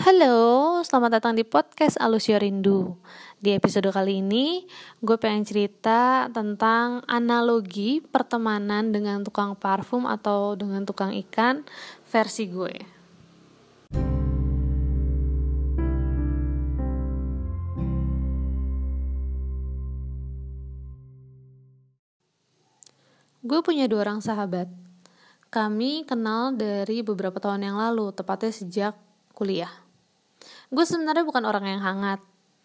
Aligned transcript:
Halo, 0.00 0.80
selamat 0.80 1.20
datang 1.20 1.36
di 1.36 1.44
podcast 1.44 2.00
Alusio 2.00 2.40
Rindu. 2.40 2.96
Di 3.36 3.52
episode 3.52 3.92
kali 3.92 4.24
ini, 4.24 4.64
gue 5.04 5.20
pengen 5.20 5.44
cerita 5.44 6.24
tentang 6.32 7.04
analogi 7.04 8.00
pertemanan 8.00 8.96
dengan 8.96 9.20
tukang 9.20 9.52
parfum 9.52 10.08
atau 10.08 10.56
dengan 10.56 10.88
tukang 10.88 11.12
ikan 11.28 11.68
versi 12.08 12.48
gue. 12.48 12.74
Gue 23.44 23.60
punya 23.60 23.84
dua 23.84 24.08
orang 24.08 24.24
sahabat. 24.24 24.72
Kami 25.52 26.08
kenal 26.08 26.56
dari 26.56 27.04
beberapa 27.04 27.36
tahun 27.36 27.68
yang 27.68 27.76
lalu, 27.76 28.16
tepatnya 28.16 28.48
sejak 28.48 28.96
kuliah 29.36 29.89
gue 30.70 30.84
sebenarnya 30.86 31.24
bukan 31.26 31.44
orang 31.46 31.64
yang 31.66 31.82
hangat. 31.82 32.20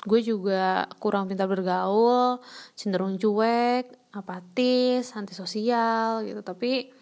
Gue 0.05 0.21
juga 0.21 0.85
kurang 1.02 1.26
pintar 1.26 1.49
bergaul 1.49 2.38
cenderung 2.77 3.17
cuek 3.17 3.89
apatis 4.13 5.12
antisosial 5.17 6.21
gitu. 6.23 6.45
Tapi 6.45 6.93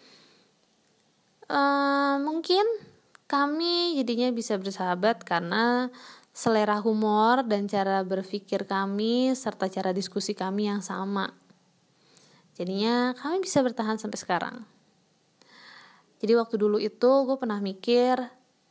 uh, 1.52 2.16
mungkin 2.24 2.64
kami 3.28 3.98
jadinya 4.00 4.32
bisa 4.32 4.56
bersahabat 4.56 5.24
karena 5.24 5.92
selera 6.34 6.82
humor 6.82 7.46
dan 7.46 7.70
cara 7.70 8.02
berpikir 8.02 8.66
kami 8.66 9.36
serta 9.38 9.70
cara 9.70 9.94
diskusi 9.94 10.34
kami 10.34 10.66
yang 10.66 10.82
sama. 10.82 11.30
Jadinya 12.54 13.14
kami 13.18 13.42
bisa 13.42 13.62
bertahan 13.62 13.98
sampai 13.98 14.18
sekarang. 14.18 14.56
Jadi 16.18 16.32
waktu 16.38 16.56
dulu 16.56 16.78
itu 16.80 17.10
gue 17.28 17.36
pernah 17.36 17.58
mikir 17.60 18.16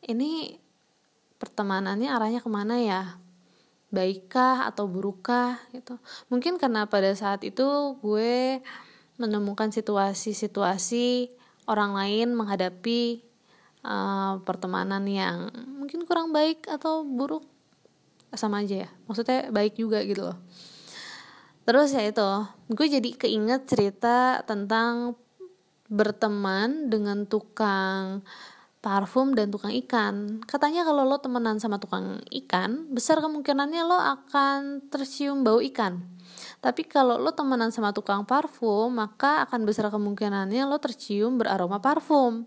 ini 0.08 0.63
pertemanannya 1.44 2.08
arahnya 2.08 2.40
ke 2.40 2.48
mana 2.48 2.80
ya? 2.80 3.20
Baikkah 3.92 4.64
atau 4.72 4.88
burukkah 4.88 5.60
gitu. 5.76 6.00
Mungkin 6.32 6.56
karena 6.56 6.88
pada 6.88 7.12
saat 7.12 7.44
itu 7.44 8.00
gue 8.00 8.64
menemukan 9.20 9.68
situasi-situasi 9.68 11.36
orang 11.68 11.92
lain 12.00 12.32
menghadapi 12.32 13.22
uh, 13.84 14.40
pertemanan 14.48 15.04
yang 15.04 15.52
mungkin 15.68 16.08
kurang 16.08 16.32
baik 16.32 16.64
atau 16.72 17.04
buruk 17.04 17.44
sama 18.32 18.64
aja 18.64 18.88
ya. 18.88 18.90
Maksudnya 19.12 19.52
baik 19.52 19.76
juga 19.76 20.00
gitu 20.08 20.32
loh. 20.32 20.40
Terus 21.68 21.92
ya 21.92 22.08
itu 22.08 22.30
gue 22.72 22.88
jadi 22.88 23.10
keinget 23.20 23.68
cerita 23.68 24.42
tentang 24.48 25.20
berteman 25.92 26.90
dengan 26.90 27.28
tukang 27.28 28.24
parfum 28.84 29.32
dan 29.32 29.48
tukang 29.48 29.72
ikan. 29.72 30.44
Katanya 30.44 30.84
kalau 30.84 31.08
lo 31.08 31.24
temenan 31.24 31.64
sama 31.64 31.80
tukang 31.80 32.20
ikan, 32.44 32.92
besar 32.92 33.24
kemungkinannya 33.24 33.82
lo 33.88 33.96
akan 33.96 34.92
tercium 34.92 35.48
bau 35.48 35.64
ikan. 35.64 36.04
Tapi 36.60 36.84
kalau 36.84 37.16
lo 37.16 37.32
temenan 37.32 37.72
sama 37.72 37.96
tukang 37.96 38.28
parfum, 38.28 38.92
maka 38.92 39.48
akan 39.48 39.64
besar 39.64 39.88
kemungkinannya 39.88 40.68
lo 40.68 40.76
tercium 40.84 41.40
beraroma 41.40 41.80
parfum. 41.80 42.44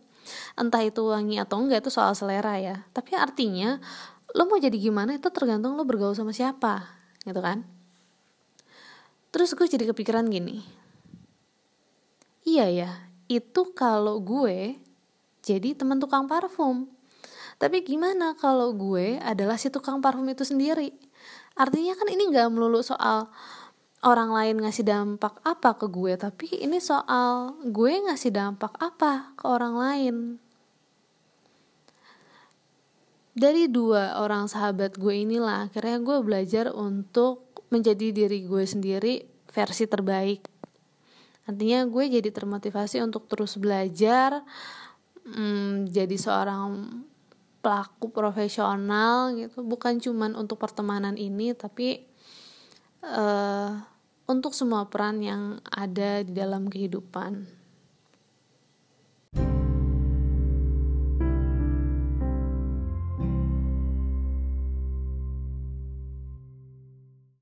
Entah 0.61 0.85
itu 0.85 1.09
wangi 1.09 1.41
atau 1.41 1.65
enggak 1.65 1.89
itu 1.89 1.91
soal 1.91 2.13
selera 2.13 2.61
ya. 2.61 2.85
Tapi 2.93 3.17
artinya 3.17 3.81
lo 4.37 4.45
mau 4.45 4.61
jadi 4.61 4.77
gimana 4.77 5.17
itu 5.17 5.33
tergantung 5.33 5.73
lo 5.73 5.89
bergaul 5.89 6.13
sama 6.13 6.37
siapa, 6.37 6.85
gitu 7.25 7.41
kan? 7.41 7.65
Terus 9.33 9.57
gue 9.57 9.65
jadi 9.65 9.89
kepikiran 9.89 10.29
gini. 10.29 10.61
Iya 12.45 12.67
ya, 12.69 12.91
itu 13.29 13.73
kalau 13.73 14.21
gue 14.21 14.77
jadi 15.47 15.79
teman 15.79 16.03
tukang 16.03 16.27
parfum. 16.27 16.91
Tapi 17.57 17.87
gimana 17.87 18.35
kalau 18.35 18.75
gue 18.75 19.23
adalah 19.23 19.55
si 19.55 19.71
tukang 19.71 20.03
parfum 20.03 20.27
itu 20.27 20.43
sendiri? 20.43 20.91
Artinya 21.55 21.95
kan 21.95 22.11
ini 22.11 22.29
gak 22.35 22.51
melulu 22.51 22.83
soal 22.83 23.31
orang 24.05 24.35
lain 24.35 24.57
ngasih 24.61 24.85
dampak 24.85 25.39
apa 25.47 25.79
ke 25.79 25.87
gue, 25.87 26.19
tapi 26.19 26.51
ini 26.61 26.83
soal 26.83 27.57
gue 27.65 27.93
ngasih 28.11 28.35
dampak 28.35 28.75
apa 28.77 29.33
ke 29.39 29.45
orang 29.47 29.75
lain. 29.79 30.17
Dari 33.37 33.69
dua 33.69 34.21
orang 34.21 34.49
sahabat 34.49 34.97
gue 34.97 35.13
inilah 35.13 35.69
akhirnya 35.69 36.01
gue 36.01 36.19
belajar 36.25 36.73
untuk 36.73 37.47
menjadi 37.69 38.13
diri 38.13 38.45
gue 38.49 38.65
sendiri 38.65 39.15
versi 39.53 39.85
terbaik. 39.85 40.45
Artinya 41.47 41.87
gue 41.87 42.05
jadi 42.11 42.29
termotivasi 42.33 42.99
untuk 43.05 43.29
terus 43.31 43.55
belajar, 43.61 44.43
hmm, 45.27 45.91
jadi 45.91 46.17
seorang 46.17 47.03
pelaku 47.61 48.15
profesional 48.15 49.35
gitu. 49.35 49.67
Bukan 49.67 49.99
cuman 49.99 50.39
untuk 50.39 50.63
pertemanan 50.63 51.19
ini 51.19 51.51
tapi 51.51 52.07
uh, 53.03 53.75
untuk 54.31 54.55
semua 54.55 54.87
peran 54.87 55.19
yang 55.23 55.59
ada 55.67 56.23
di 56.23 56.31
dalam 56.31 56.71
kehidupan 56.71 57.66